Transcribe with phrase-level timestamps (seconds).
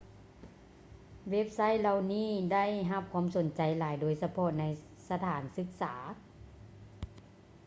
[1.29, 4.63] ເວັບໄຊທ໌ເຫຼົ່ານີ້ໄດ້ຮັບຄວາມສົນໃຈຫຼາຍ ໂດຍສະເພາະໃນ
[5.09, 5.95] ສະຖານສຶກສາ